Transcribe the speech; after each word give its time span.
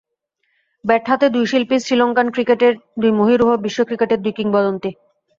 Bat 0.85 1.03
হাতে 1.07 1.25
দুই 1.29 1.45
শিল্পী, 1.45 1.75
শ্রীলঙ্কান 1.79 2.27
ক্রিকেটের 2.29 2.73
দুই 3.01 3.11
মহিরুহ, 3.11 3.49
বিশ্ব 3.65 3.79
ক্রিকেটের 3.83 4.19
দুই 4.21 4.33
কিংবদন্তি। 4.33 4.89